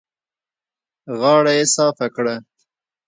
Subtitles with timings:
[1.19, 2.35] غاړه يې صافه کړه.